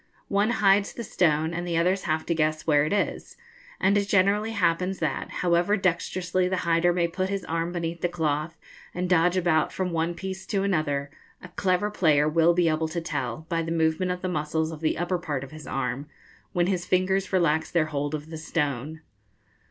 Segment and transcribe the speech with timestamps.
[0.29, 3.37] One hides the stone, and the others have to guess where it is;
[3.79, 8.09] and it generally happens that, however dexterously the hider may put his arm beneath the
[8.09, 8.57] cloth,
[8.95, 11.11] and dodge about from one piece to another,
[11.43, 14.79] a clever player will be able to tell, by the movement of the muscles of
[14.81, 16.07] the upper part of his arm,
[16.51, 19.01] when his fingers relax their hold of the stone.